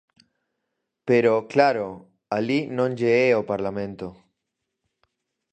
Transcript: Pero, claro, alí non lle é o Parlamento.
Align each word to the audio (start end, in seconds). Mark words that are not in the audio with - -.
Pero, 1.09 1.33
claro, 1.53 1.87
alí 2.37 2.59
non 2.77 2.89
lle 2.99 3.11
é 3.27 3.29
o 3.41 3.47
Parlamento. 3.51 4.07